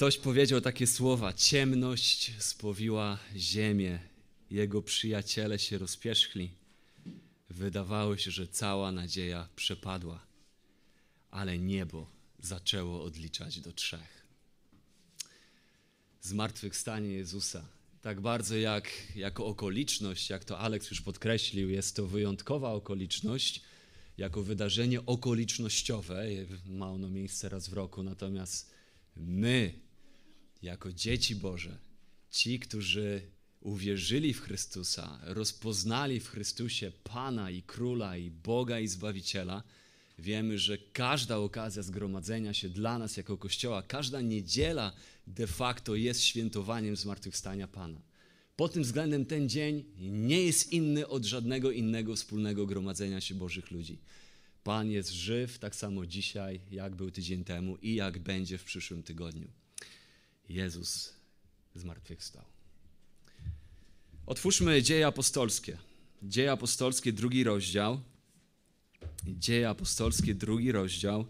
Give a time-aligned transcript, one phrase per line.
[0.00, 4.00] Ktoś powiedział takie słowa: Ciemność spowiła ziemię,
[4.50, 6.50] jego przyjaciele się rozpierzchli.
[7.50, 10.26] Wydawało się, że cała nadzieja przepadła,
[11.30, 14.26] ale niebo zaczęło odliczać do trzech.
[16.20, 17.64] Zmartwychwstanie Jezusa,
[18.02, 23.62] tak bardzo jak jako okoliczność, jak to Aleks już podkreślił, jest to wyjątkowa okoliczność,
[24.18, 26.24] jako wydarzenie okolicznościowe,
[26.66, 28.70] ma ono miejsce raz w roku, natomiast
[29.16, 29.89] my,
[30.62, 31.78] jako dzieci Boże,
[32.30, 33.22] ci, którzy
[33.60, 39.62] uwierzyli w Chrystusa, rozpoznali w Chrystusie Pana i Króla i Boga i Zbawiciela,
[40.18, 44.92] wiemy, że każda okazja zgromadzenia się dla nas jako Kościoła, każda niedziela
[45.26, 48.00] de facto jest świętowaniem zmartwychwstania Pana.
[48.56, 53.70] Pod tym względem ten dzień nie jest inny od żadnego innego wspólnego gromadzenia się Bożych
[53.70, 53.98] ludzi.
[54.64, 59.02] Pan jest żyw tak samo dzisiaj, jak był tydzień temu i jak będzie w przyszłym
[59.02, 59.48] tygodniu.
[60.50, 61.12] Jezus
[61.74, 62.44] zmartwychwstał.
[64.26, 65.78] Otwórzmy Dzieje Apostolskie.
[66.22, 68.00] Dzieje Apostolskie, drugi rozdział.
[69.26, 71.26] Dzieje Apostolskie, drugi rozdział.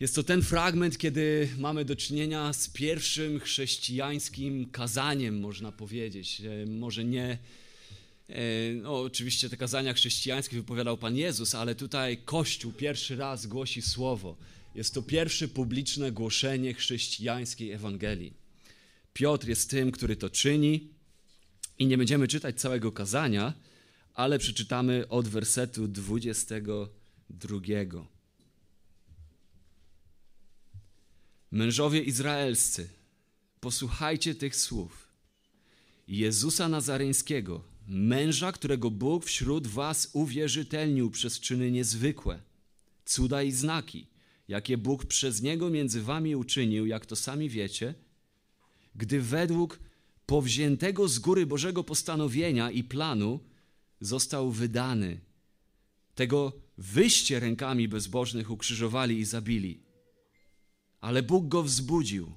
[0.00, 6.40] Jest to ten fragment, kiedy mamy do czynienia z pierwszym chrześcijańskim kazaniem, można powiedzieć.
[6.40, 7.38] E, może nie,
[8.28, 8.42] e,
[8.74, 14.36] no oczywiście te kazania chrześcijańskie wypowiadał Pan Jezus, ale tutaj Kościół pierwszy raz głosi słowo.
[14.74, 18.34] Jest to pierwsze publiczne głoszenie chrześcijańskiej Ewangelii.
[19.12, 20.88] Piotr jest tym, który to czyni
[21.78, 23.54] i nie będziemy czytać całego kazania,
[24.14, 27.60] ale przeczytamy od wersetu 22.
[31.50, 32.88] Mężowie izraelscy,
[33.60, 35.08] posłuchajcie tych słów.
[36.08, 42.40] Jezusa Nazareńskiego, męża, którego Bóg wśród was uwierzytelnił przez czyny niezwykłe,
[43.04, 44.06] cuda i znaki,
[44.50, 47.94] jakie Bóg przez niego między wami uczynił, jak to sami wiecie,
[48.94, 49.80] gdy według
[50.26, 53.40] powziętego z góry Bożego postanowienia i planu
[54.00, 55.20] został wydany.
[56.14, 59.90] Tego wyście rękami bezbożnych ukrzyżowali i zabili
[61.00, 62.32] ale Bóg go wzbudził,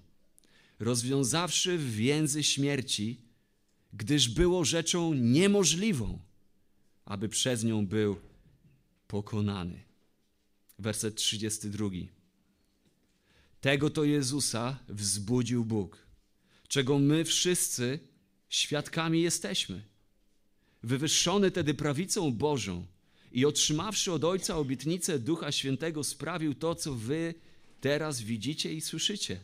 [0.79, 3.22] rozwiązawszy więzy śmierci,
[3.94, 6.19] gdyż było rzeczą niemożliwą,
[7.06, 8.16] aby przez nią był
[9.07, 9.84] pokonany.
[10.79, 11.89] Werset 32.
[13.61, 16.07] Tego to Jezusa wzbudził Bóg,
[16.67, 18.00] czego my wszyscy
[18.50, 19.84] świadkami jesteśmy.
[20.84, 22.85] Wywyższony tedy prawicą Bożą
[23.31, 27.34] i otrzymawszy od Ojca obietnicę Ducha Świętego, sprawił to, co wy
[27.81, 29.40] teraz widzicie i słyszycie.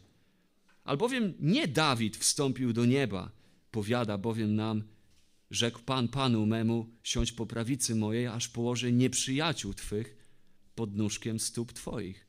[0.83, 3.31] Albowiem nie Dawid wstąpił do nieba,
[3.71, 4.83] powiada bowiem nam,
[5.51, 10.18] rzekł Pan Panu memu, siądź po prawicy mojej, aż położę nieprzyjaciół Twych
[10.79, 12.27] pod nóżkiem stóp Twoich.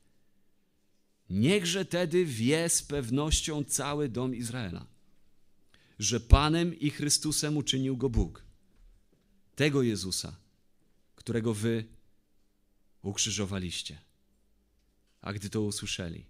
[1.30, 4.86] Niechże tedy wie z pewnością cały dom Izraela,
[5.98, 8.44] że Panem i Chrystusem uczynił go Bóg,
[9.54, 10.36] tego Jezusa,
[11.16, 11.84] którego Wy
[13.02, 13.98] ukrzyżowaliście.
[15.20, 16.24] A gdy to usłyszeli,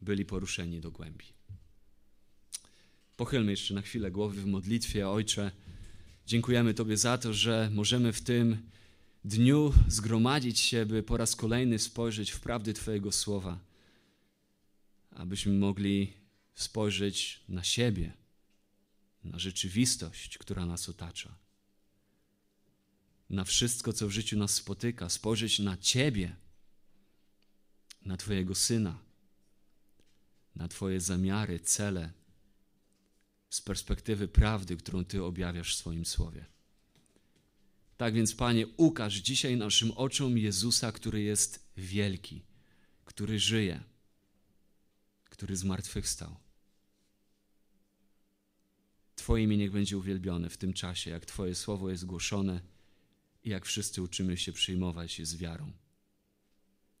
[0.00, 1.26] byli poruszeni do głębi.
[3.16, 5.08] Pochylmy jeszcze na chwilę głowy w modlitwie.
[5.08, 5.50] Ojcze,
[6.26, 8.70] dziękujemy Tobie za to, że możemy w tym
[9.26, 13.58] dniu zgromadzić się, by po raz kolejny spojrzeć w prawdy Twojego słowa,
[15.10, 16.12] abyśmy mogli
[16.54, 18.12] spojrzeć na siebie,
[19.24, 21.38] na rzeczywistość, która nas otacza,
[23.30, 26.36] na wszystko, co w życiu nas spotyka, spojrzeć na Ciebie
[28.02, 28.98] na Twojego Syna,
[30.54, 32.12] na Twoje zamiary, cele,
[33.50, 36.55] z perspektywy prawdy, którą Ty objawiasz w swoim słowie.
[37.96, 42.42] Tak więc, Panie, ukaż dzisiaj naszym oczom Jezusa, który jest wielki,
[43.04, 43.82] który żyje,
[45.24, 46.36] który zmartwychwstał.
[49.16, 52.60] Twoje imię niech będzie uwielbione w tym czasie, jak Twoje słowo jest głoszone
[53.44, 55.72] i jak wszyscy uczymy się przyjmować je z wiarą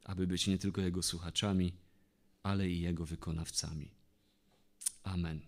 [0.06, 1.72] aby być nie tylko Jego słuchaczami,
[2.42, 3.90] ale i Jego wykonawcami.
[5.02, 5.40] Amen.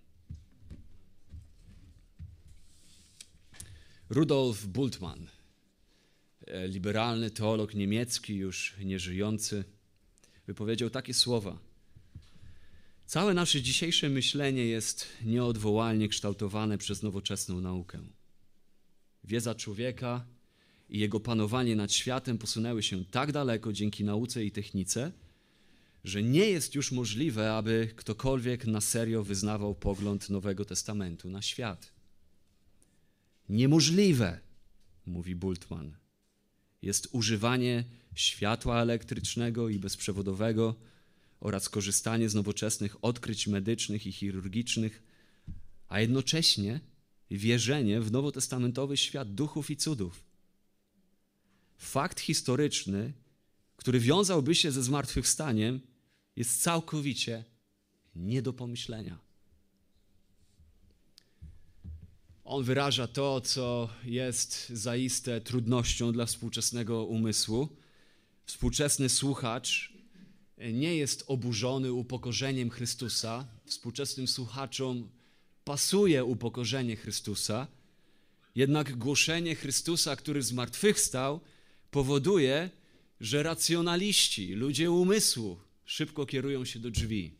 [4.09, 5.27] Rudolf Bultmann,
[6.69, 9.65] liberalny teolog niemiecki, już nieżyjący,
[10.47, 11.59] wypowiedział takie słowa.
[13.07, 17.99] Całe nasze dzisiejsze myślenie jest nieodwołalnie kształtowane przez nowoczesną naukę.
[19.25, 20.27] Wiedza człowieka
[20.89, 25.13] i jego panowanie nad światem posunęły się tak daleko dzięki nauce i technice,
[26.05, 31.93] że nie jest już możliwe, aby ktokolwiek na serio wyznawał pogląd Nowego Testamentu na świat.
[33.49, 34.41] Niemożliwe,
[35.07, 35.97] mówi Bultmann,
[36.83, 37.85] jest używanie
[38.15, 40.75] światła elektrycznego i bezprzewodowego
[41.41, 45.03] oraz korzystanie z nowoczesnych odkryć medycznych i chirurgicznych,
[45.89, 46.81] a jednocześnie
[47.31, 50.25] wierzenie w nowotestamentowy świat duchów i cudów.
[51.77, 53.13] Fakt historyczny,
[53.77, 55.81] który wiązałby się ze zmartwychwstaniem,
[56.37, 57.45] jest całkowicie
[58.15, 59.28] nie do pomyślenia.
[62.51, 67.69] On wyraża to, co jest zaiste trudnością dla współczesnego umysłu.
[68.45, 69.93] Współczesny słuchacz
[70.59, 73.47] nie jest oburzony upokorzeniem Chrystusa.
[73.67, 75.09] Współczesnym słuchaczom
[75.65, 77.67] pasuje upokorzenie Chrystusa.
[78.55, 81.41] Jednak głoszenie Chrystusa, który zmartwychwstał,
[81.91, 82.71] powoduje,
[83.21, 87.38] że racjonaliści, ludzie umysłu, szybko kierują się do drzwi.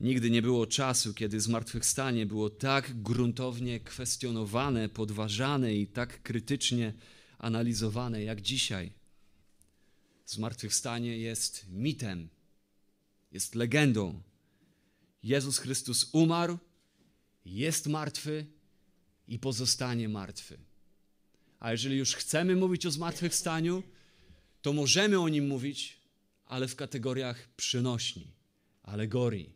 [0.00, 6.92] Nigdy nie było czasu, kiedy zmartwychwstanie było tak gruntownie kwestionowane, podważane i tak krytycznie
[7.38, 8.92] analizowane jak dzisiaj.
[10.26, 12.28] Zmartwychwstanie jest mitem,
[13.32, 14.22] jest legendą.
[15.22, 16.58] Jezus Chrystus umarł,
[17.44, 18.46] jest martwy
[19.28, 20.58] i pozostanie martwy.
[21.60, 23.82] A jeżeli już chcemy mówić o zmartwychwstaniu,
[24.62, 26.00] to możemy o nim mówić,
[26.46, 28.32] ale w kategoriach przynośni,
[28.82, 29.53] alegorii,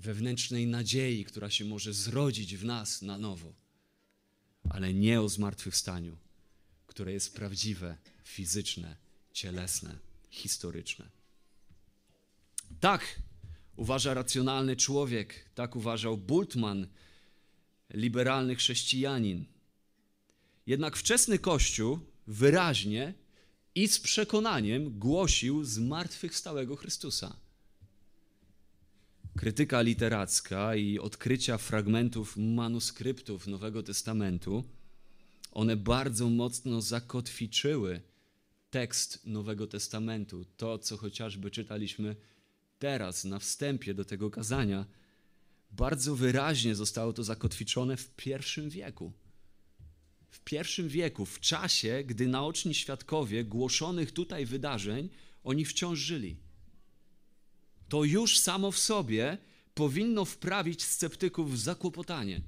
[0.00, 3.54] wewnętrznej nadziei, która się może zrodzić w nas na nowo,
[4.70, 6.16] ale nie o zmartwychwstaniu,
[6.86, 8.96] które jest prawdziwe, fizyczne,
[9.32, 9.98] cielesne,
[10.30, 11.10] historyczne.
[12.80, 13.20] Tak
[13.76, 16.86] uważa racjonalny człowiek, tak uważał Bultmann,
[17.90, 19.44] liberalny chrześcijanin.
[20.66, 23.14] Jednak wczesny Kościół wyraźnie
[23.74, 27.36] i z przekonaniem głosił zmartwychwstałego Chrystusa.
[29.40, 34.64] Krytyka literacka i odkrycia fragmentów manuskryptów Nowego Testamentu,
[35.52, 38.00] one bardzo mocno zakotwiczyły
[38.70, 40.44] tekst Nowego Testamentu.
[40.56, 42.16] To, co chociażby czytaliśmy
[42.78, 44.86] teraz na wstępie do tego kazania,
[45.70, 49.12] bardzo wyraźnie zostało to zakotwiczone w pierwszym wieku
[50.30, 55.08] w pierwszym wieku, w czasie, gdy naoczni świadkowie głoszonych tutaj wydarzeń,
[55.44, 56.36] oni wciąż żyli.
[57.90, 59.38] To już samo w sobie
[59.74, 62.40] powinno wprawić sceptyków w zakłopotanie.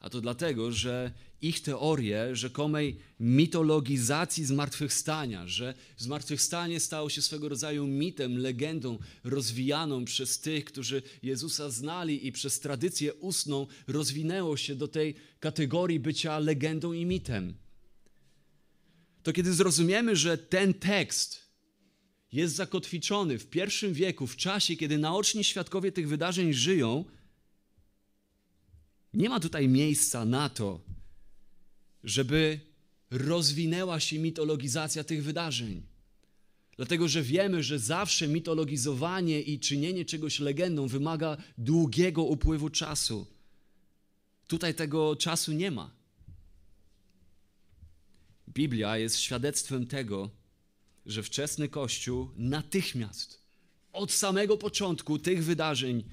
[0.00, 7.86] A to dlatego, że ich teorie rzekomej mitologizacji zmartwychwstania, że zmartwychwstanie stało się swego rodzaju
[7.86, 14.88] mitem, legendą rozwijaną przez tych, którzy Jezusa znali i przez tradycję ustną rozwinęło się do
[14.88, 17.54] tej kategorii bycia legendą i mitem.
[19.22, 21.43] To kiedy zrozumiemy, że ten tekst
[22.34, 27.04] jest zakotwiczony w pierwszym wieku, w czasie, kiedy naoczni świadkowie tych wydarzeń żyją,
[29.14, 30.80] nie ma tutaj miejsca na to,
[32.04, 32.60] żeby
[33.10, 35.82] rozwinęła się mitologizacja tych wydarzeń.
[36.76, 43.26] Dlatego, że wiemy, że zawsze mitologizowanie i czynienie czegoś legendą wymaga długiego upływu czasu.
[44.46, 45.90] Tutaj tego czasu nie ma.
[48.48, 50.30] Biblia jest świadectwem tego,
[51.06, 53.40] że wczesny Kościół natychmiast,
[53.92, 56.04] od samego początku tych wydarzeń,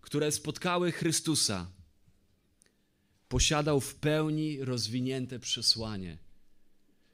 [0.00, 1.70] które spotkały Chrystusa,
[3.28, 6.18] posiadał w pełni rozwinięte przesłanie,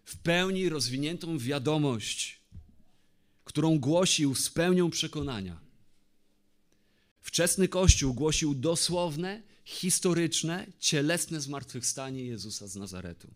[0.04, 2.40] w pełni rozwiniętą wiadomość,
[3.44, 5.60] którą głosił z pełnią przekonania.
[7.20, 13.28] Wczesny Kościół głosił dosłowne, historyczne, cielesne zmartwychwstanie Jezusa z Nazaretu.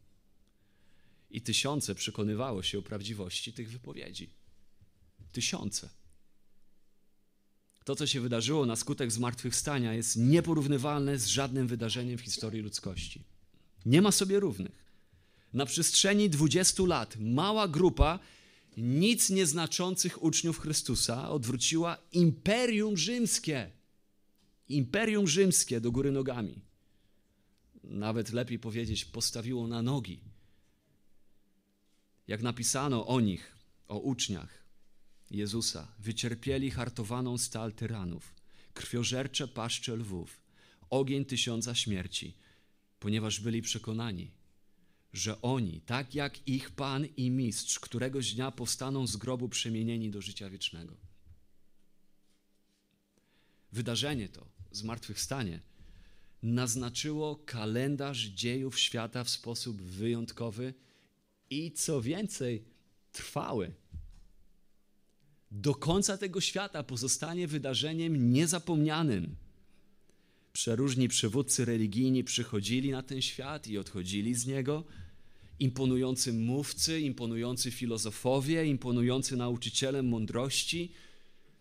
[1.36, 4.30] I tysiące przekonywało się o prawdziwości tych wypowiedzi.
[5.32, 5.88] Tysiące.
[7.84, 13.24] To, co się wydarzyło na skutek zmartwychwstania, jest nieporównywalne z żadnym wydarzeniem w historii ludzkości.
[13.86, 14.84] Nie ma sobie równych.
[15.52, 18.18] Na przestrzeni 20 lat mała grupa
[18.76, 23.70] nic nieznaczących uczniów Chrystusa odwróciła imperium rzymskie.
[24.68, 26.60] Imperium rzymskie do góry nogami.
[27.84, 30.35] Nawet lepiej powiedzieć, postawiło na nogi.
[32.28, 33.56] Jak napisano o nich,
[33.88, 34.64] o uczniach,
[35.30, 38.34] Jezusa wycierpieli hartowaną stal tyranów,
[38.74, 40.40] krwiożercze paszcze lwów,
[40.90, 42.34] ogień tysiąca śmierci,
[42.98, 44.30] ponieważ byli przekonani,
[45.12, 50.22] że oni, tak jak ich Pan i Mistrz, któregoś dnia powstaną z grobu przemienieni do
[50.22, 50.96] życia wiecznego.
[53.72, 55.60] Wydarzenie to, zmartwychwstanie,
[56.42, 60.74] naznaczyło kalendarz dziejów świata w sposób wyjątkowy
[61.50, 62.64] i co więcej,
[63.12, 63.74] trwały.
[65.50, 69.36] Do końca tego świata pozostanie wydarzeniem niezapomnianym.
[70.52, 74.84] Przeróżni przywódcy religijni przychodzili na ten świat i odchodzili z niego,
[75.58, 80.92] imponujący mówcy, imponujący filozofowie, imponujący nauczyciele mądrości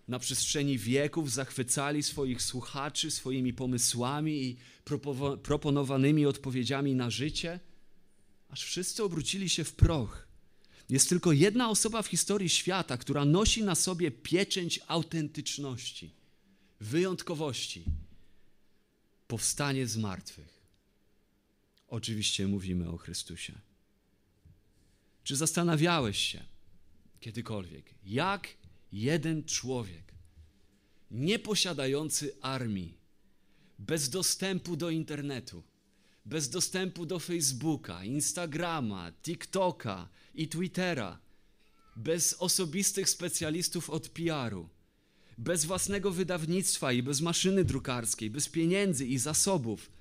[0.08, 4.58] na przestrzeni wieków zachwycali swoich słuchaczy swoimi pomysłami i
[5.44, 7.60] proponowanymi odpowiedziami na życie,
[8.56, 10.28] aż wszyscy obrócili się w proch.
[10.90, 16.12] Jest tylko jedna osoba w historii świata, która nosi na sobie pieczęć autentyczności,
[16.80, 17.86] wyjątkowości
[19.28, 20.68] powstanie z martwych.
[21.88, 23.54] Oczywiście mówimy o Chrystusie.
[25.24, 26.44] Czy zastanawiałeś się
[27.20, 28.48] kiedykolwiek, jak
[28.92, 30.14] jeden człowiek,
[31.12, 32.98] nieposiadający armii,
[33.80, 35.64] bez dostępu do internetu,
[36.26, 41.20] bez dostępu do Facebooka, Instagrama, TikToka i Twittera,
[41.96, 44.70] bez osobistych specjalistów od PR-u,
[45.38, 49.92] bez własnego wydawnictwa i bez maszyny drukarskiej, bez pieniędzy i zasobów,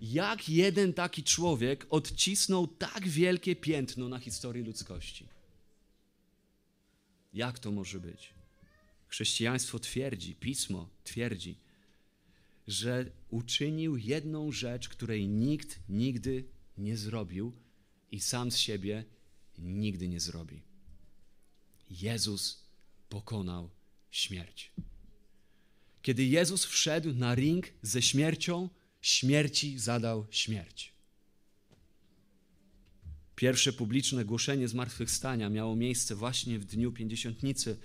[0.00, 5.28] jak jeden taki człowiek odcisnął tak wielkie piętno na historii ludzkości?
[7.34, 8.34] Jak to może być?
[9.08, 11.56] Chrześcijaństwo twierdzi, pismo twierdzi,
[12.66, 16.44] że uczynił jedną rzecz, której nikt nigdy
[16.78, 17.52] nie zrobił
[18.10, 19.04] i sam z siebie
[19.58, 20.62] nigdy nie zrobi.
[21.90, 22.64] Jezus
[23.08, 23.70] pokonał
[24.10, 24.72] śmierć.
[26.02, 28.68] Kiedy Jezus wszedł na ring ze śmiercią,
[29.00, 30.94] śmierci zadał śmierć.
[33.36, 37.78] Pierwsze publiczne głoszenie zmartwychwstania miało miejsce właśnie w dniu pięćdziesiątnicy.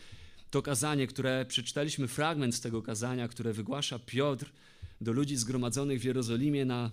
[0.49, 4.51] To kazanie, które przeczytaliśmy fragment z tego kazania, które wygłasza Piotr
[5.01, 6.91] do ludzi zgromadzonych w Jerozolimie na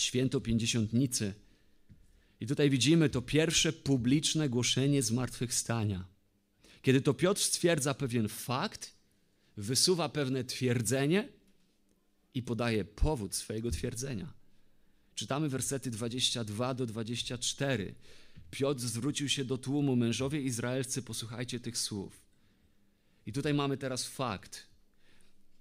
[0.00, 1.34] święto pięćdziesiątnicy.
[2.40, 6.04] I tutaj widzimy to pierwsze publiczne głoszenie zmartwychwstania.
[6.82, 8.94] Kiedy to Piotr stwierdza pewien fakt,
[9.56, 11.28] wysuwa pewne twierdzenie
[12.34, 14.32] i podaje powód swojego twierdzenia.
[15.14, 17.94] Czytamy wersety 22 do 24.
[18.50, 22.22] Piotr zwrócił się do tłumu, mężowie izraelscy, posłuchajcie tych słów.
[23.26, 24.69] I tutaj mamy teraz fakt.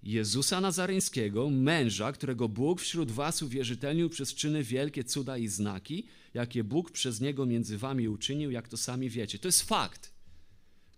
[0.03, 6.63] Jezusa Nazareńskiego, męża, którego Bóg wśród was uwierzytelnił przez czyny wielkie, cuda i znaki, jakie
[6.63, 9.39] Bóg przez niego między wami uczynił, jak to sami wiecie.
[9.39, 10.11] To jest fakt.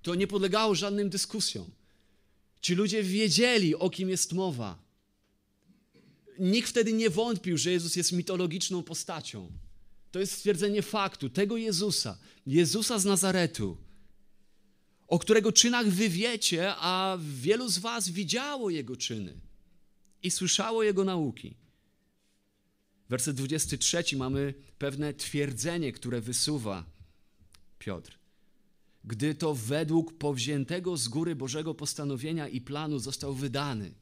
[0.02, 1.72] To nie podlegało żadnym dyskusjom.
[2.62, 4.92] Ci ludzie wiedzieli, o kim jest mowa.
[6.40, 9.52] Nikt wtedy nie wątpił, że Jezus jest mitologiczną postacią.
[10.12, 12.18] To jest stwierdzenie faktu, tego Jezusa,
[12.48, 13.78] Jezusa z Nazaretu,
[15.12, 19.34] o którego czynach wy wiecie, a wielu z was widziało Jego czyny
[20.24, 21.56] i słyszało Jego nauki.
[23.10, 26.86] Werset 23 mamy pewne twierdzenie, które wysuwa
[27.80, 28.22] Piotr
[29.04, 33.94] gdy to według powziętego z góry Bożego postanowienia i planu został wydany.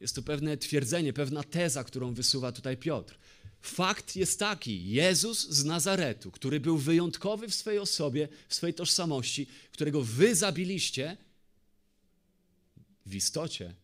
[0.00, 3.18] Jest to pewne twierdzenie, pewna teza, którą wysuwa tutaj Piotr.
[3.66, 9.46] Fakt jest taki: Jezus z Nazaretu, który był wyjątkowy w swojej osobie, w swojej tożsamości,
[9.72, 11.16] którego wy zabiliście,
[13.06, 13.74] w istocie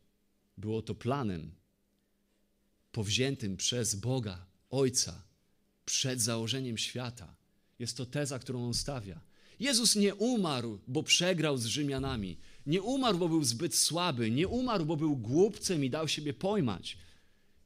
[0.59, 1.51] było to planem
[2.93, 5.23] powziętym przez Boga, Ojca,
[5.85, 7.35] przed założeniem świata.
[7.79, 9.21] Jest to teza, którą on stawia.
[9.61, 12.37] Jezus nie umarł, bo przegrał z Rzymianami.
[12.67, 14.31] Nie umarł, bo był zbyt słaby.
[14.31, 16.99] Nie umarł, bo był głupcem i dał siebie pojmać.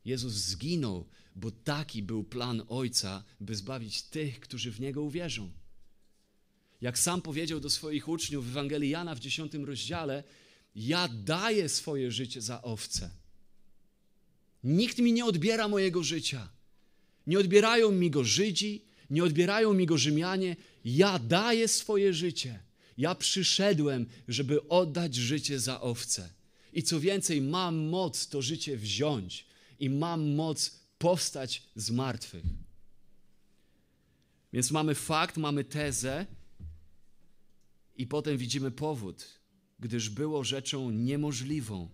[0.05, 5.51] Jezus zginął, bo taki był plan Ojca, by zbawić tych, którzy w Niego uwierzą.
[6.81, 10.25] Jak sam powiedział do swoich uczniów w Ewangelii Jana w dziesiątym rozdziale,
[10.75, 13.11] ja daję swoje życie za owce.
[14.65, 16.49] Nikt mi nie odbiera mojego życia.
[17.27, 22.59] Nie odbierają mi go Żydzi, nie odbierają mi go Rzymianie, ja daję swoje życie.
[22.99, 26.31] Ja przyszedłem, żeby oddać życie za owce.
[26.73, 29.47] I co więcej, mam moc to życie wziąć
[29.81, 32.45] i mam moc powstać z martwych.
[34.53, 36.27] Więc mamy fakt, mamy tezę
[37.97, 39.41] i potem widzimy powód,
[39.79, 41.91] gdyż było rzeczą niemożliwą,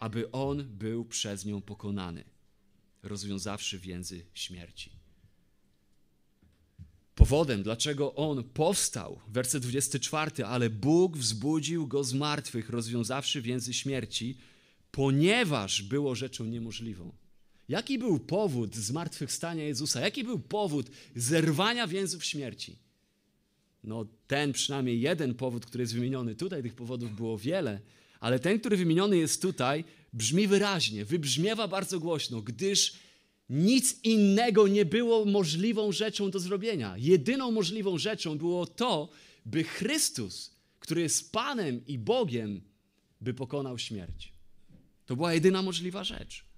[0.00, 2.24] aby on był przez nią pokonany,
[3.02, 4.92] rozwiązawszy więzy śmierci.
[7.14, 14.38] Powodem, dlaczego on powstał, werset 24, ale Bóg wzbudził go z martwych, rozwiązawszy więzy śmierci,
[14.90, 17.21] ponieważ było rzeczą niemożliwą.
[17.68, 20.00] Jaki był powód zmartwychwstania Jezusa?
[20.00, 22.78] Jaki był powód zerwania więzów śmierci?
[23.84, 27.80] No, ten przynajmniej jeden powód, który jest wymieniony tutaj, tych powodów było wiele,
[28.20, 32.94] ale ten, który wymieniony jest tutaj, brzmi wyraźnie, wybrzmiewa bardzo głośno, gdyż
[33.50, 36.94] nic innego nie było możliwą rzeczą do zrobienia.
[36.98, 39.08] Jedyną możliwą rzeczą było to,
[39.46, 42.60] by Chrystus, który jest Panem i Bogiem,
[43.20, 44.32] by pokonał śmierć.
[45.06, 46.51] To była jedyna możliwa rzecz.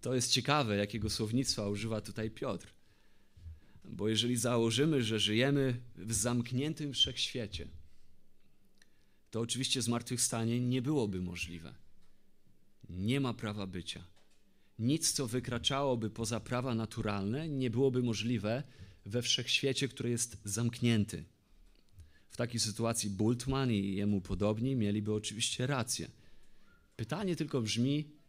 [0.00, 2.74] To jest ciekawe, jakiego słownictwa używa tutaj Piotr.
[3.84, 7.68] Bo jeżeli założymy, że żyjemy w zamkniętym wszechświecie,
[9.30, 11.74] to oczywiście zmartwychwstanie nie byłoby możliwe.
[12.88, 14.04] Nie ma prawa bycia.
[14.78, 18.62] Nic, co wykraczałoby poza prawa naturalne, nie byłoby możliwe
[19.06, 21.24] we wszechświecie, który jest zamknięty.
[22.28, 26.10] W takiej sytuacji Bultmann i jemu podobni mieliby oczywiście rację.
[26.96, 28.19] Pytanie tylko brzmi,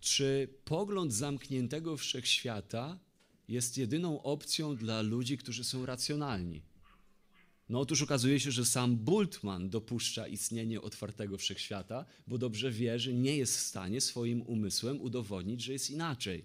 [0.00, 2.98] czy pogląd zamkniętego wszechświata
[3.48, 6.62] jest jedyną opcją dla ludzi, którzy są racjonalni?
[7.68, 13.12] No otóż okazuje się, że sam Bultmann dopuszcza istnienie otwartego wszechświata, bo dobrze wie, że
[13.12, 16.44] nie jest w stanie swoim umysłem udowodnić, że jest inaczej.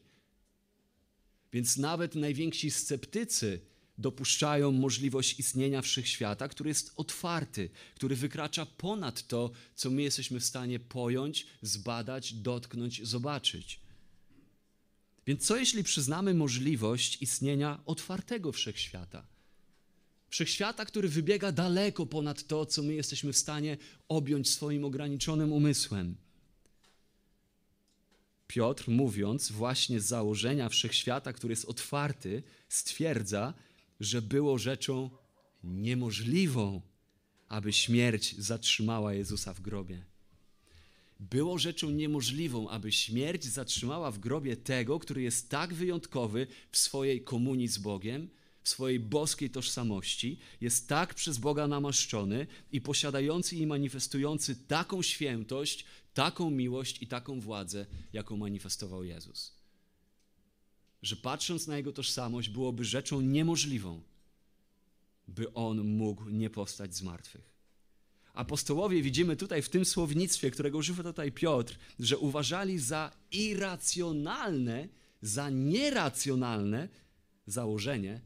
[1.53, 3.61] Więc nawet najwięksi sceptycy
[3.97, 10.45] dopuszczają możliwość istnienia wszechświata, który jest otwarty, który wykracza ponad to, co my jesteśmy w
[10.45, 13.79] stanie pojąć, zbadać, dotknąć, zobaczyć.
[15.27, 19.27] Więc co jeśli przyznamy możliwość istnienia otwartego wszechświata?
[20.29, 26.15] Wszechświata, który wybiega daleko ponad to, co my jesteśmy w stanie objąć swoim ograniczonym umysłem.
[28.47, 33.53] Piotr, mówiąc właśnie z założenia wszechświata, który jest otwarty, stwierdza,
[33.99, 35.09] że było rzeczą
[35.63, 36.81] niemożliwą,
[37.47, 40.05] aby śmierć zatrzymała Jezusa w grobie.
[41.19, 47.23] Było rzeczą niemożliwą, aby śmierć zatrzymała w grobie tego, który jest tak wyjątkowy w swojej
[47.23, 48.29] komunii z Bogiem,
[48.63, 55.85] w swojej boskiej tożsamości, jest tak przez Boga namaszczony i posiadający i manifestujący taką świętość,
[56.13, 59.54] taką miłość i taką władzę, jaką manifestował Jezus.
[61.05, 64.01] Że patrząc na jego tożsamość, byłoby rzeczą niemożliwą,
[65.27, 67.49] by on mógł nie powstać z martwych.
[68.33, 74.89] Apostołowie widzimy tutaj w tym słownictwie, którego używa tutaj Piotr, że uważali za irracjonalne,
[75.21, 76.89] za nieracjonalne
[77.47, 78.21] założenie,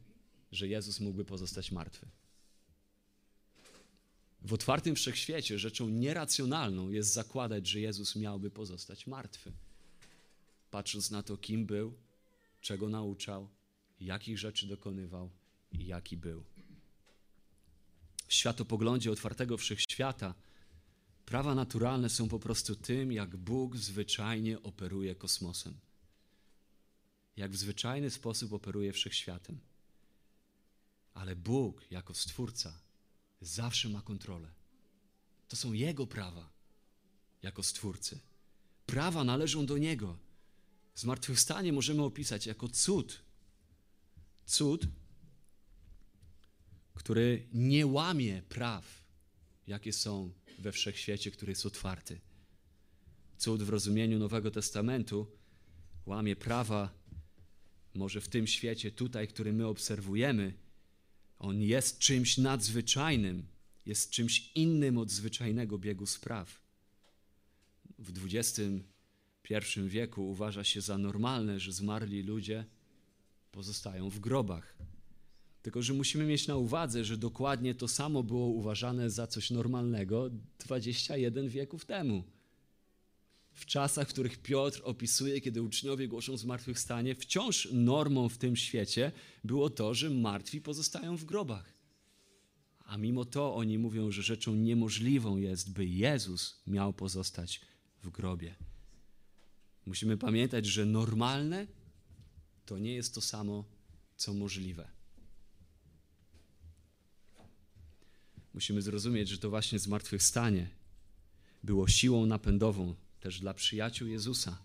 [0.52, 2.06] że Jezus mógłby pozostać martwy.
[4.42, 9.52] W otwartym wszechświecie rzeczą nieracjonalną jest zakładać, że Jezus miałby pozostać martwy.
[10.70, 11.94] Patrząc na to, kim był,
[12.60, 13.48] czego nauczał,
[14.00, 15.30] jakich rzeczy dokonywał
[15.72, 16.44] i jaki był.
[18.26, 20.34] W światopoglądzie otwartego wszechświata
[21.26, 25.74] prawa naturalne są po prostu tym, jak Bóg zwyczajnie operuje kosmosem.
[27.36, 29.60] Jak w zwyczajny sposób operuje wszechświatem.
[31.14, 32.80] Ale Bóg, jako stwórca,
[33.40, 34.48] zawsze ma kontrolę.
[35.48, 36.50] To są Jego prawa,
[37.42, 38.20] jako stwórcy.
[38.86, 40.18] Prawa należą do Niego.
[40.94, 43.22] Zmartwychwstanie możemy opisać jako cud.
[44.46, 44.86] Cud,
[46.94, 49.04] który nie łamie praw,
[49.66, 52.20] jakie są we wszechświecie, który jest otwarty.
[53.38, 55.26] Cud w rozumieniu Nowego Testamentu
[56.06, 57.00] łamie prawa,
[57.94, 60.54] może w tym świecie tutaj, który my obserwujemy,
[61.38, 63.46] on jest czymś nadzwyczajnym,
[63.86, 66.62] jest czymś innym od zwyczajnego biegu spraw.
[67.98, 68.12] W
[69.50, 72.64] XXI wieku uważa się za normalne, że zmarli ludzie
[73.52, 74.76] pozostają w grobach.
[75.62, 80.30] Tylko, że musimy mieć na uwadze, że dokładnie to samo było uważane za coś normalnego
[80.58, 82.24] 21 wieków temu
[83.52, 89.12] w czasach, w których Piotr opisuje, kiedy uczniowie głoszą zmartwychwstanie, wciąż normą w tym świecie
[89.44, 91.74] było to, że martwi pozostają w grobach.
[92.84, 97.60] A mimo to oni mówią, że rzeczą niemożliwą jest, by Jezus miał pozostać
[98.02, 98.54] w grobie.
[99.86, 101.66] Musimy pamiętać, że normalne
[102.66, 103.64] to nie jest to samo,
[104.16, 104.88] co możliwe.
[108.54, 110.70] Musimy zrozumieć, że to właśnie zmartwychwstanie
[111.62, 114.58] było siłą napędową też dla przyjaciół Jezusa.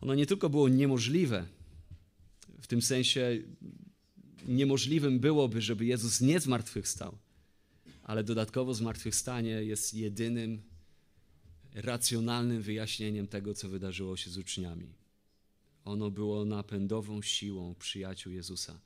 [0.00, 1.46] Ono nie tylko było niemożliwe,
[2.60, 3.42] w tym sensie
[4.46, 7.18] niemożliwym byłoby, żeby Jezus nie zmartwychwstał,
[8.02, 10.62] ale dodatkowo zmartwychwstanie jest jedynym
[11.74, 14.94] racjonalnym wyjaśnieniem tego, co wydarzyło się z uczniami.
[15.84, 18.80] Ono było napędową siłą przyjaciół Jezusa.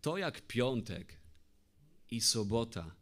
[0.00, 1.16] To jak piątek
[2.10, 2.94] i sobota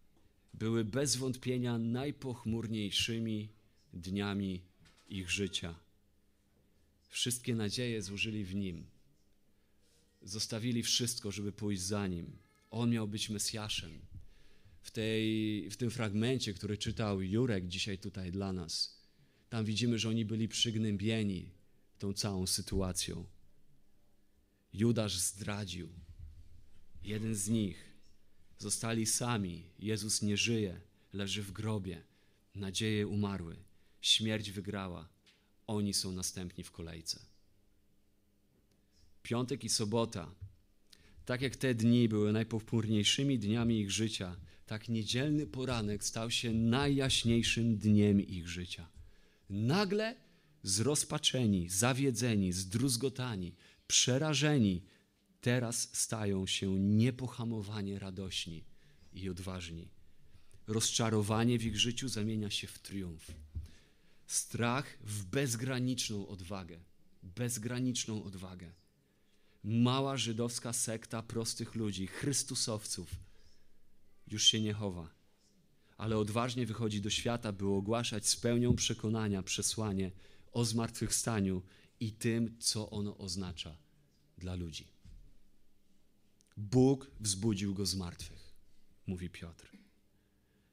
[0.55, 3.49] były bez wątpienia najpochmurniejszymi
[3.93, 4.63] dniami
[5.09, 5.75] ich życia.
[7.09, 8.87] Wszystkie nadzieje złożyli w Nim.
[10.23, 12.37] Zostawili wszystko, żeby pójść za Nim.
[12.71, 14.12] On miał być Mesjaszem.
[14.83, 19.03] W, tej, w tym fragmencie, który czytał Jurek dzisiaj tutaj dla nas,
[19.49, 21.51] tam widzimy, że oni byli przygnębieni
[21.99, 23.27] tą całą sytuacją.
[24.73, 25.89] Judasz zdradził.
[27.05, 27.85] Jeden z nich.
[28.59, 29.65] Zostali sami.
[29.79, 30.81] Jezus nie żyje,
[31.13, 32.03] leży w grobie.
[32.55, 33.57] Nadzieje umarły.
[34.01, 35.09] Śmierć wygrała.
[35.67, 37.21] oni są następni w kolejce.
[39.23, 40.35] Piątek i sobota,
[41.25, 47.77] tak jak te dni były najpochmurniejszymi dniami ich życia, tak niedzielny poranek stał się najjaśniejszym
[47.77, 48.89] dniem ich życia.
[49.51, 50.17] Nagle
[50.63, 53.55] zrozpaczeni, zawiedzeni, zdruzgotani,
[53.87, 54.83] przerażeni,
[55.41, 58.65] teraz stają się niepohamowanie radośni
[59.13, 59.89] i odważni.
[60.67, 63.27] Rozczarowanie w ich życiu zamienia się w triumf.
[64.27, 66.79] Strach w bezgraniczną odwagę.
[67.23, 68.73] Bezgraniczną odwagę.
[69.65, 73.11] Mała żydowska sekta prostych ludzi, Chrystusowców,
[74.27, 75.15] już się nie chowa,
[75.97, 80.11] ale odważnie wychodzi do świata, by ogłaszać z pełnią przekonania przesłanie
[80.53, 81.63] o zmartwychwstaniu
[82.01, 83.77] i tym, co ono oznacza
[84.39, 84.89] dla ludzi.
[86.57, 88.55] Bóg wzbudził go z martwych,
[89.07, 89.73] mówi Piotr.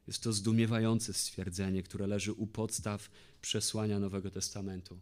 [0.08, 3.10] Jest to zdumiewające stwierdzenie, które leży u podstaw
[3.42, 5.00] przesłania Nowego Testamentu,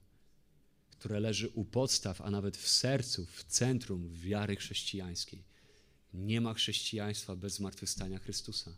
[0.89, 5.43] które leży u podstaw, a nawet w sercu, w centrum wiary chrześcijańskiej.
[6.17, 8.77] Nie ma chrześcijaństwa bez zmartwychwstania Chrystusa.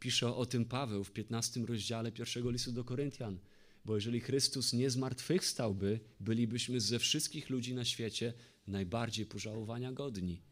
[0.00, 3.38] Pisze o tym Paweł w 15 rozdziale pierwszego listu do Koryntian.
[3.84, 8.32] Bo jeżeli Chrystus nie zmartwychwstałby, bylibyśmy ze wszystkich ludzi na świecie
[8.66, 10.42] najbardziej pożałowania godni.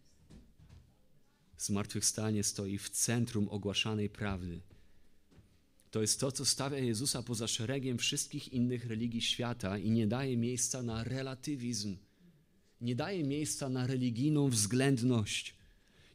[1.59, 4.61] Zmartwychwstanie stoi w centrum ogłaszanej prawdy.
[5.91, 10.37] To jest to, co stawia Jezusa poza szeregiem wszystkich innych religii świata i nie daje
[10.37, 11.97] miejsca na relatywizm,
[12.81, 15.58] nie daje miejsca na religijną względność.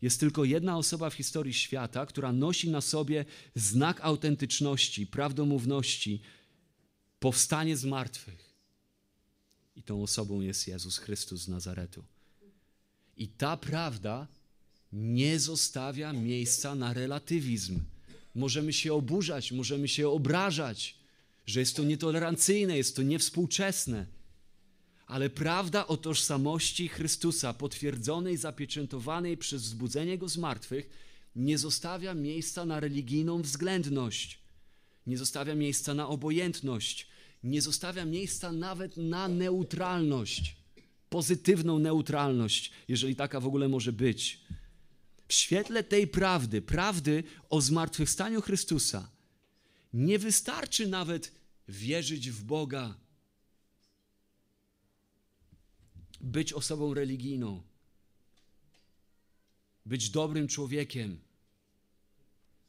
[0.03, 6.21] Jest tylko jedna osoba w historii świata, która nosi na sobie znak autentyczności, prawdomówności,
[7.19, 8.53] powstanie z martwych.
[9.75, 12.03] I tą osobą jest Jezus Chrystus z Nazaretu.
[13.17, 14.27] I ta prawda
[14.93, 17.79] nie zostawia miejsca na relatywizm.
[18.35, 20.95] Możemy się oburzać, możemy się obrażać,
[21.45, 24.05] że jest to nietolerancyjne, jest to niewspółczesne.
[25.13, 30.89] Ale prawda o tożsamości Chrystusa, potwierdzonej, zapieczętowanej przez wzbudzenie Go z martwych,
[31.35, 34.39] nie zostawia miejsca na religijną względność,
[35.07, 37.07] nie zostawia miejsca na obojętność,
[37.43, 40.55] nie zostawia miejsca nawet na neutralność,
[41.09, 44.41] pozytywną neutralność, jeżeli taka w ogóle może być.
[45.27, 49.09] W świetle tej prawdy, prawdy o zmartwychwstaniu Chrystusa,
[49.93, 51.31] nie wystarczy nawet
[51.67, 53.02] wierzyć w Boga,
[56.23, 57.63] być osobą religijną,
[59.85, 61.19] być dobrym człowiekiem.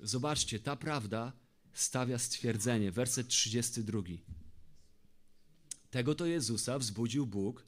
[0.01, 1.33] Zobaczcie, ta prawda
[1.73, 4.03] stawia stwierdzenie, werset 32.
[5.91, 7.67] Tego to Jezusa wzbudził Bóg,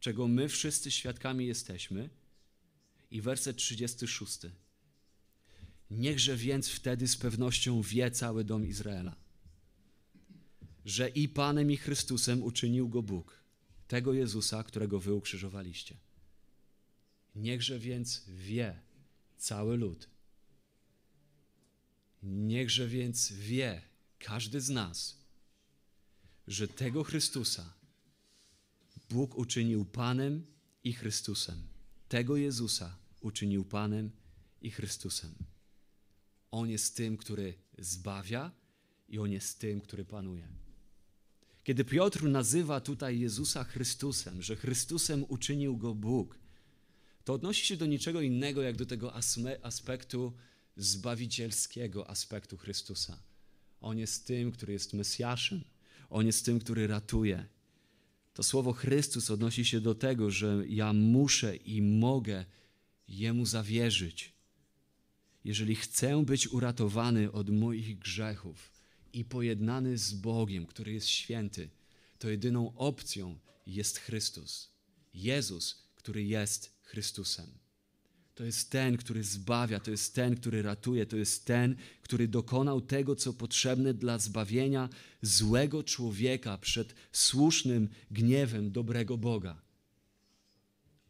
[0.00, 2.10] czego my wszyscy świadkami jesteśmy.
[3.10, 4.38] I werset 36.
[5.90, 9.16] Niechże więc wtedy z pewnością wie cały dom Izraela,
[10.84, 13.40] że i Panem i Chrystusem uczynił go Bóg,
[13.90, 15.96] tego Jezusa, którego wy ukrzyżowaliście.
[17.34, 18.80] Niechże więc wie
[19.38, 20.08] cały lud.
[22.22, 23.82] Niechże więc wie
[24.18, 25.18] każdy z nas,
[26.46, 27.72] że tego Chrystusa
[29.10, 30.46] Bóg uczynił Panem
[30.84, 31.58] i Chrystusem.
[32.08, 34.10] Tego Jezusa uczynił Panem
[34.62, 35.34] i Chrystusem.
[36.50, 38.52] On jest tym, który zbawia
[39.08, 40.48] i On jest tym, który panuje.
[41.64, 46.38] Kiedy Piotr nazywa tutaj Jezusa Chrystusem, że Chrystusem uczynił go Bóg,
[47.24, 49.14] to odnosi się do niczego innego, jak do tego
[49.62, 50.32] aspektu
[50.76, 53.22] zbawicielskiego aspektu Chrystusa.
[53.80, 55.64] On jest tym, który jest Mesjaszem,
[56.10, 57.46] on jest tym, który ratuje.
[58.34, 62.44] To słowo Chrystus odnosi się do tego, że ja muszę i mogę
[63.08, 64.32] Jemu zawierzyć.
[65.44, 68.69] Jeżeli chcę być uratowany od moich grzechów
[69.12, 71.70] i pojednany z Bogiem, który jest święty,
[72.18, 74.70] to jedyną opcją jest Chrystus.
[75.14, 77.46] Jezus, który jest Chrystusem.
[78.34, 82.80] To jest ten, który zbawia, to jest ten, który ratuje, to jest ten, który dokonał
[82.80, 84.88] tego, co potrzebne dla zbawienia
[85.22, 89.62] złego człowieka przed słusznym gniewem dobrego Boga.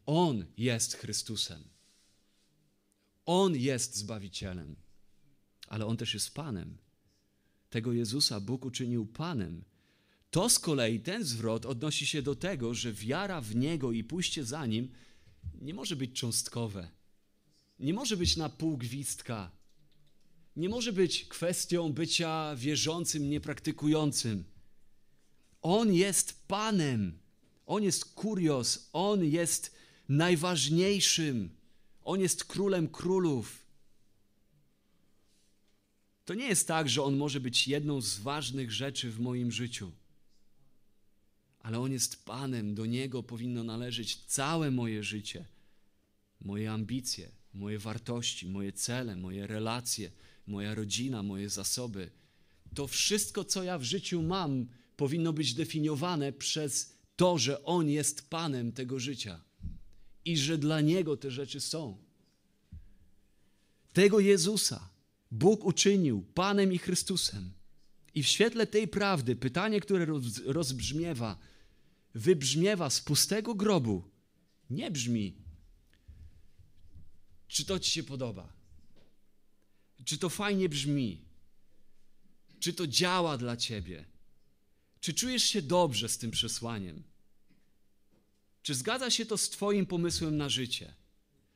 [0.05, 1.63] On jest Chrystusem.
[3.25, 4.75] On jest Zbawicielem,
[5.67, 6.77] ale On też jest Panem.
[7.71, 9.63] Tego Jezusa Bóg uczynił Panem.
[10.31, 14.45] To z kolei ten zwrot odnosi się do tego, że wiara w Niego i pójście
[14.45, 14.89] za Nim
[15.61, 17.01] nie może być cząstkowe
[17.81, 19.51] nie może być na pół gwizdka.
[20.55, 24.43] Nie może być kwestią bycia wierzącym, niepraktykującym.
[25.61, 27.19] On jest Panem.
[27.65, 28.89] On jest kurios.
[28.93, 29.75] On jest
[30.09, 31.49] najważniejszym.
[32.03, 33.60] On jest królem królów.
[36.25, 39.91] To nie jest tak, że On może być jedną z ważnych rzeczy w moim życiu.
[41.59, 45.45] ale On jest Panem, do Niego powinno należeć całe moje życie,
[46.41, 50.11] moje ambicje, moje wartości, moje cele, moje relacje,
[50.47, 52.11] moja rodzina, moje zasoby.
[52.75, 58.29] To wszystko, co ja w życiu mam, powinno być definiowane przez to, że On jest
[58.29, 59.41] Panem tego życia
[60.25, 61.97] i że dla Niego te rzeczy są.
[63.93, 64.90] Tego Jezusa
[65.31, 67.51] Bóg uczynił Panem i Chrystusem.
[68.15, 70.07] I w świetle tej prawdy pytanie, które
[70.45, 71.37] rozbrzmiewa,
[72.13, 74.03] wybrzmiewa z pustego grobu,
[74.69, 75.35] nie brzmi,
[77.47, 78.53] czy to ci się podoba?
[80.05, 81.25] Czy to fajnie brzmi?
[82.59, 84.05] Czy to działa dla ciebie?
[84.99, 87.03] Czy czujesz się dobrze z tym przesłaniem?
[88.61, 90.93] Czy zgadza się to z Twoim pomysłem na życie?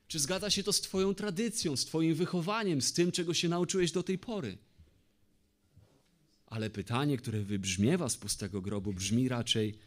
[0.08, 3.92] Czy zgadza się to z Twoją tradycją, z Twoim wychowaniem, z tym, czego się nauczyłeś
[3.92, 4.58] do tej pory?
[6.46, 9.78] Ale pytanie, które wybrzmiewa z pustego grobu, brzmi raczej: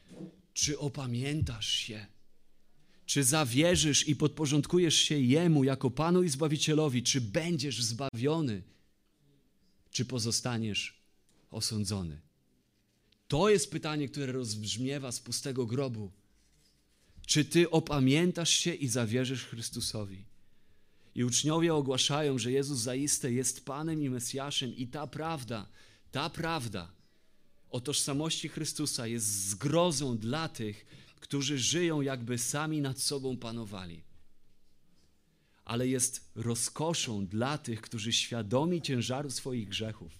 [0.53, 2.05] czy opamiętasz się?
[3.05, 7.03] Czy zawierzysz i podporządkujesz się Jemu jako Panu i Zbawicielowi?
[7.03, 8.61] Czy będziesz zbawiony?
[9.91, 11.01] Czy pozostaniesz
[11.51, 12.21] osądzony?
[13.27, 16.11] To jest pytanie, które rozbrzmiewa z pustego grobu.
[17.29, 20.25] Czy ty opamiętasz się i zawierzysz Chrystusowi?
[21.15, 25.67] I uczniowie ogłaszają, że Jezus zaiste jest Panem i Mesjaszem, i ta prawda,
[26.11, 26.91] ta prawda
[27.69, 30.85] o tożsamości Chrystusa jest zgrozą dla tych,
[31.19, 34.03] którzy żyją, jakby sami nad sobą panowali.
[35.65, 40.19] Ale jest rozkoszą dla tych, którzy świadomi ciężaru swoich grzechów,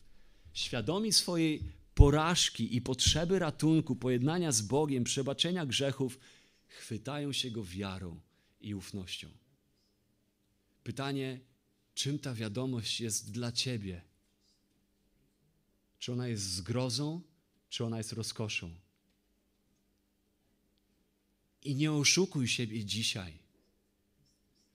[0.54, 1.63] świadomi swojej
[1.95, 6.19] porażki i potrzeby ratunku, pojednania z Bogiem, przebaczenia grzechów,
[6.70, 8.20] chwytają się go wiarą
[8.62, 9.30] i ufnością.
[10.84, 11.40] Pytanie,
[11.94, 14.02] czym ta wiadomość jest dla ciebie?
[16.00, 17.22] Czy ona jest zgrozą,
[17.70, 18.72] czy ona jest rozkoszą?
[21.64, 23.40] I nie oszukuj siebie dzisiaj.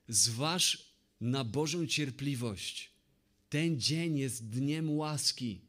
[0.09, 2.91] Zważ na Bożą cierpliwość.
[3.49, 5.61] Ten dzień jest dniem łaski.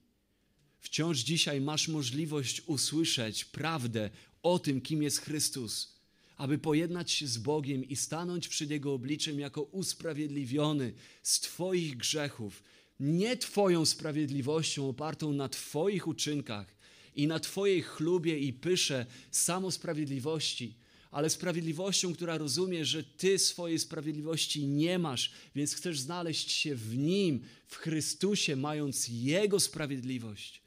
[0.80, 4.10] Wciąż dzisiaj masz możliwość usłyszeć prawdę
[4.44, 5.95] o tym, kim jest Chrystus
[6.38, 10.94] aby pojednać się z Bogiem i stanąć przed Jego obliczem jako usprawiedliwiony
[11.24, 12.64] z Twoich grzechów,
[13.00, 16.76] nie Twoją sprawiedliwością opartą na Twoich uczynkach
[17.16, 20.78] i na Twojej chlubie i pysze samosprawiedliwości,
[21.12, 26.98] ale sprawiedliwością, która rozumie, że Ty swojej sprawiedliwości nie masz, więc chcesz znaleźć się w
[26.98, 30.62] Nim, w Chrystusie, mając Jego sprawiedliwość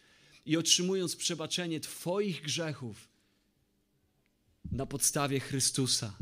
[0.46, 3.07] i otrzymując przebaczenie Twoich grzechów
[4.72, 6.16] na podstawie Chrystusa.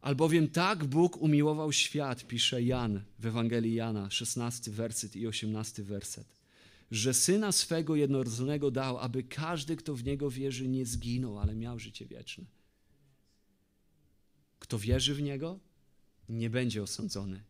[0.00, 6.26] Albowiem tak Bóg umiłował świat, pisze Jan w Ewangelii Jana, 16 werset i 18 werset,
[6.90, 11.78] że Syna swego jednorodzonego dał, aby każdy, kto w Niego wierzy, nie zginął, ale miał
[11.78, 12.44] życie wieczne.
[14.58, 15.58] Kto wierzy w Niego,
[16.28, 17.42] nie będzie osądzony.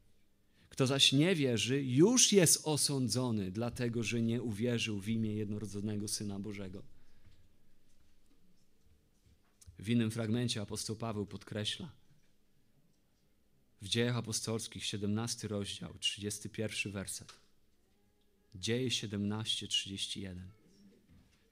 [0.69, 6.39] Kto zaś nie wierzy, już jest osądzony, dlatego że nie uwierzył w imię jednorodzonego Syna
[6.39, 6.98] Bożego.
[9.79, 11.93] W innym fragmencie apostoł Paweł podkreśla,
[13.83, 17.33] w Dziejach Apostolskich, 17 rozdział, 31 werset.
[18.55, 20.51] Dzieje 17, 31.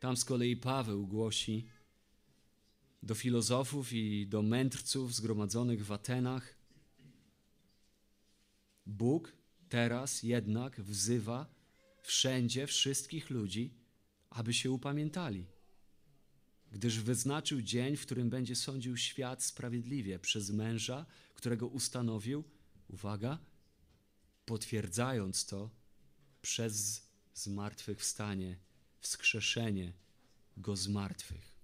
[0.01, 1.69] Tam z kolei Paweł głosi
[3.03, 6.57] do filozofów i do mędrców zgromadzonych w Atenach:
[8.87, 9.33] Bóg
[9.69, 11.47] teraz jednak wzywa
[12.03, 13.75] wszędzie wszystkich ludzi,
[14.31, 15.47] aby się upamiętali
[16.77, 22.45] gdyż wyznaczył dzień, w którym będzie sądził świat sprawiedliwie przez męża, którego ustanowił,
[22.89, 23.39] uwaga,
[24.45, 25.71] potwierdzając to
[26.43, 27.03] przez
[27.35, 28.59] zmartwychwstanie,
[29.01, 29.93] wskrzeszenie
[30.57, 31.57] go z martwych.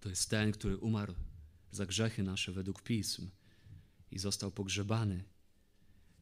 [0.00, 1.14] To jest ten, który umarł
[1.72, 3.30] za grzechy nasze według pism
[4.10, 5.24] i został pogrzebany,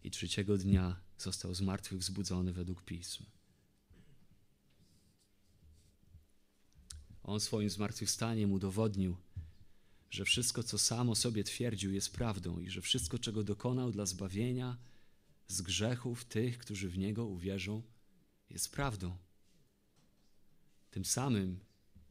[0.04, 3.24] i trzeciego dnia został z martwych wzbudzony według pism.
[7.22, 9.16] On swoim zmartwychwstaniem udowodnił,
[10.10, 14.06] że wszystko, co sam o sobie twierdził, jest prawdą i że wszystko, czego dokonał dla
[14.06, 14.78] zbawienia
[15.48, 17.82] z grzechów tych, którzy w Niego uwierzą,
[18.50, 19.16] jest prawdą.
[20.90, 21.60] Tym samym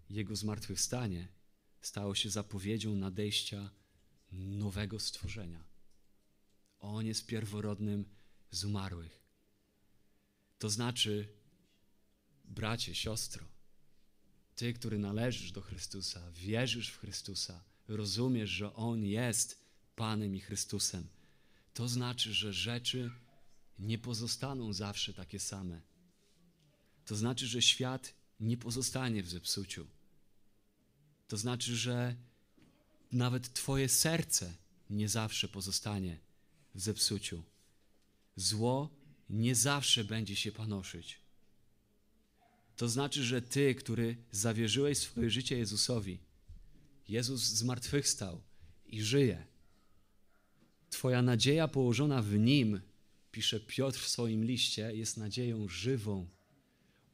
[0.10, 1.28] Jego zmartwychwstanie
[1.82, 3.71] stało się zapowiedzią nadejścia
[4.32, 5.63] nowego stworzenia.
[6.80, 8.06] On jest pierworodnym
[8.52, 9.21] z umarłych.
[10.60, 11.28] To znaczy,
[12.45, 13.51] bracie, siostro,
[14.56, 19.62] ty, który należysz do Chrystusa, wierzysz w Chrystusa, rozumiesz, że On jest
[19.96, 21.08] Panem i Chrystusem,
[21.74, 23.12] to znaczy, że rzeczy
[23.80, 25.82] nie pozostaną zawsze takie same.
[27.06, 29.88] to znaczy, że świat nie pozostanie w zepsuciu.
[31.28, 32.16] To znaczy, że
[33.12, 34.54] nawet Twoje serce
[34.90, 36.20] nie zawsze pozostanie
[36.76, 37.44] w zepsuciu.
[38.36, 38.90] Zło
[39.30, 41.21] nie zawsze będzie się panoszyć.
[42.82, 46.20] To znaczy, że Ty, który zawierzyłeś swoje życie Jezusowi,
[47.10, 48.41] Jezus zmartwychwstał
[48.86, 49.46] i żyje.
[50.89, 52.82] Twoja nadzieja położona w Nim,
[53.32, 56.28] pisze Piotr w swoim liście, jest nadzieją żywą.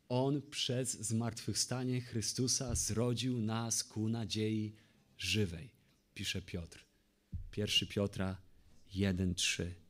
[0.09, 4.75] On przez zmartwychwstanie Chrystusa zrodził nas ku nadziei
[5.17, 5.69] żywej,
[6.13, 6.85] pisze Piotr.
[7.57, 8.37] 1 Piotra
[8.95, 9.86] 1:3.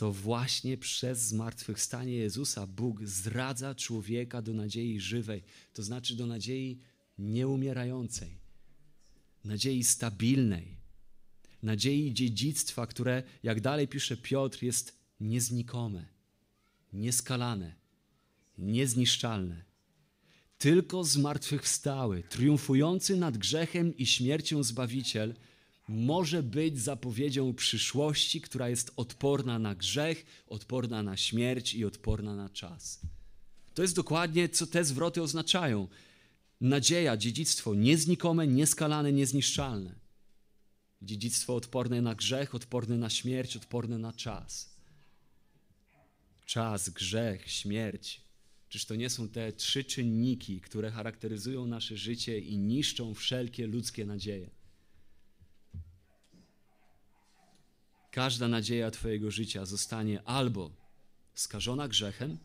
[0.00, 6.78] To właśnie przez zmartwychwstanie Jezusa Bóg zdradza człowieka do nadziei żywej, to znaczy do nadziei
[7.18, 8.38] nieumierającej,
[9.44, 10.76] nadziei stabilnej,
[11.62, 16.06] nadziei dziedzictwa, które, jak dalej pisze Piotr, jest nieznikome,
[16.92, 17.74] nieskalane,
[18.58, 19.64] niezniszczalne.
[20.58, 25.34] Tylko zmartwychwstały, triumfujący nad grzechem i śmiercią Zbawiciel
[25.90, 32.48] może być zapowiedzią przyszłości, która jest odporna na grzech, odporna na śmierć i odporna na
[32.48, 33.00] czas.
[33.74, 35.88] To jest dokładnie, co te zwroty oznaczają.
[36.60, 39.94] Nadzieja, dziedzictwo nieznikome, nieskalane, niezniszczalne.
[41.02, 44.76] Dziedzictwo odporne na grzech, odporne na śmierć, odporne na czas.
[46.46, 48.20] Czas, grzech, śmierć.
[48.68, 54.06] Czyż to nie są te trzy czynniki, które charakteryzują nasze życie i niszczą wszelkie ludzkie
[54.06, 54.59] nadzieje?
[58.10, 60.70] Każda nadzieja Twojego życia zostanie albo
[61.34, 62.38] skażona grzechem,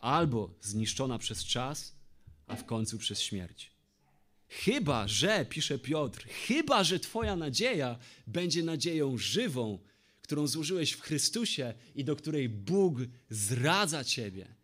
[0.00, 1.94] albo zniszczona przez czas,
[2.46, 3.70] a w końcu przez śmierć.
[4.48, 9.78] Chyba, że, pisze Piotr, chyba, że Twoja nadzieja będzie nadzieją żywą,
[10.22, 12.98] którą złożyłeś w Chrystusie i do której Bóg
[13.30, 14.54] zradza Ciebie,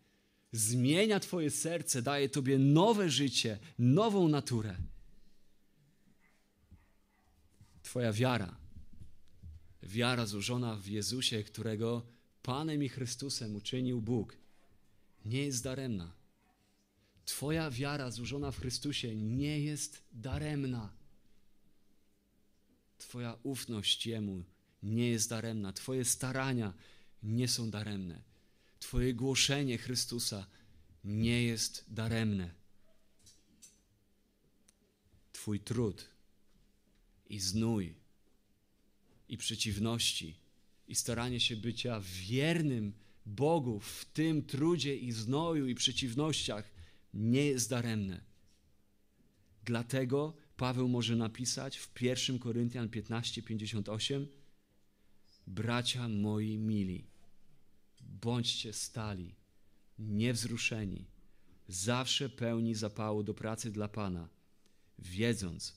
[0.51, 4.75] zmienia Twoje serce, daje Tobie nowe życie, nową naturę.
[7.83, 8.60] Twoja wiara,
[9.83, 12.05] wiara złożona w Jezusie, którego
[12.43, 14.37] Panem i Chrystusem uczynił Bóg,
[15.25, 16.11] nie jest daremna.
[17.25, 20.93] Twoja wiara złożona w Chrystusie nie jest daremna.
[22.97, 24.43] Twoja ufność Jemu
[24.83, 25.73] nie jest daremna.
[25.73, 26.73] Twoje starania
[27.23, 28.21] nie są daremne.
[28.79, 30.47] Twoje głoszenie Chrystusa
[31.03, 32.53] nie jest daremne.
[35.33, 36.09] Twój trud
[37.29, 38.00] i znój
[39.31, 40.35] i przeciwności
[40.87, 42.93] i staranie się bycia wiernym
[43.25, 46.71] Bogu w tym trudzie i znoju i przeciwnościach
[47.13, 48.21] nie jest daremne.
[49.65, 54.25] Dlatego Paweł może napisać w 1 Koryntian 15:58
[55.47, 57.07] Bracia moi mili,
[58.01, 59.35] bądźcie stali,
[59.99, 61.05] niewzruszeni,
[61.67, 64.29] zawsze pełni zapału do pracy dla Pana,
[64.99, 65.75] wiedząc,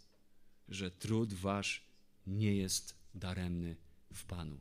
[0.69, 1.87] że trud wasz
[2.27, 3.77] nie jest daremny
[4.12, 4.61] w Panu.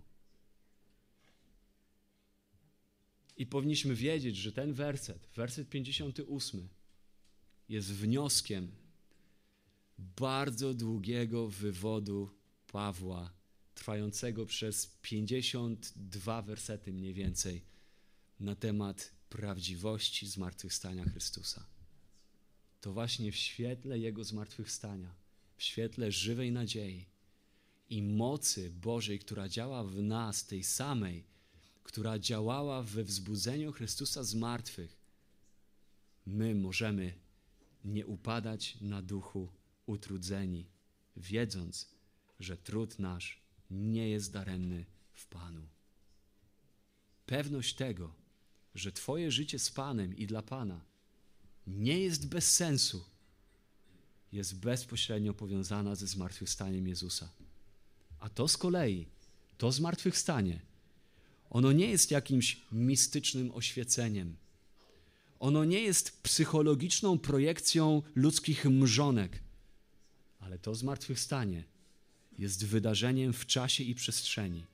[3.38, 6.70] I powinniśmy wiedzieć, że ten werset, werset 58,
[7.70, 8.72] jest wnioskiem
[9.98, 12.30] bardzo długiego wywodu
[12.68, 13.34] Pawła,
[13.76, 17.62] trwającego przez 52 wersety mniej więcej,
[18.40, 21.66] na temat prawdziwości zmartwychwstania Chrystusa.
[22.82, 25.16] To właśnie w świetle Jego zmartwychwstania,
[25.58, 27.13] w świetle żywej nadziei
[27.94, 31.24] i mocy Bożej, która działa w nas, tej samej,
[31.84, 34.98] która działała we wzbudzeniu Chrystusa z martwych,
[36.26, 37.14] my możemy
[37.86, 39.50] nie upadać na duchu
[39.86, 40.66] utrudzeni,
[41.18, 41.90] wiedząc,
[42.40, 45.68] że trud nasz nie jest daremny w Panu.
[47.26, 48.16] Pewność tego,
[48.76, 50.86] że Twoje życie z Panem i dla Pana
[51.68, 53.06] nie jest bez sensu,
[54.32, 57.30] jest bezpośrednio powiązana ze zmartwychwstaniem Jezusa.
[58.24, 59.08] A to z kolei,
[59.58, 60.62] to zmartwychwstanie,
[61.50, 64.36] ono nie jest jakimś mistycznym oświeceniem.
[65.40, 69.40] Ono nie jest psychologiczną projekcją ludzkich mrzonek,
[70.40, 71.64] ale to zmartwychwstanie
[72.38, 74.66] jest wydarzeniem w czasie i przestrzeni,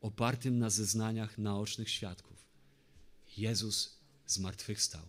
[0.00, 2.48] opartym na zeznaniach naocznych świadków.
[3.36, 5.06] Jezus zmartwychwstał.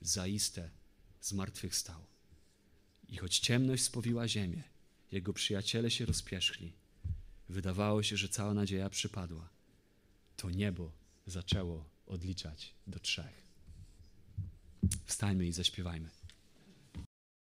[0.00, 0.70] Zaiste
[1.20, 2.00] zmartwychwstał.
[3.08, 4.62] I choć ciemność spowiła ziemię,
[5.12, 6.72] jego przyjaciele się rozpierzchli,
[7.48, 9.48] wydawało się, że cała nadzieja przypadła
[10.36, 10.92] to niebo
[11.26, 13.44] zaczęło odliczać do trzech.
[15.04, 16.10] Wstańmy i zaśpiewajmy.